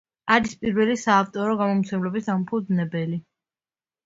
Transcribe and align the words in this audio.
არის 0.35 0.53
პირველი 0.61 0.95
საავტორო 1.01 1.57
გამომცემლობის 1.59 2.31
დამფუძნებელი. 2.31 3.21